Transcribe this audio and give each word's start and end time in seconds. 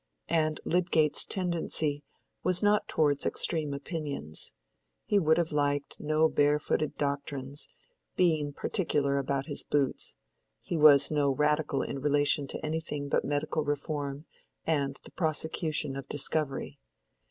And 0.29 0.59
Lydgate's 0.65 1.27
tendency 1.27 2.03
was 2.41 2.63
not 2.63 2.87
towards 2.87 3.23
extreme 3.23 3.71
opinions: 3.71 4.51
he 5.05 5.19
would 5.19 5.37
have 5.37 5.51
liked 5.51 5.99
no 5.99 6.27
barefooted 6.27 6.97
doctrines, 6.97 7.67
being 8.15 8.51
particular 8.51 9.17
about 9.17 9.45
his 9.45 9.63
boots: 9.63 10.15
he 10.59 10.75
was 10.75 11.11
no 11.11 11.29
radical 11.29 11.83
in 11.83 11.99
relation 11.99 12.47
to 12.47 12.65
anything 12.65 13.09
but 13.09 13.23
medical 13.23 13.63
reform 13.63 14.25
and 14.65 14.99
the 15.03 15.11
prosecution 15.11 15.95
of 15.95 16.09
discovery. 16.09 16.79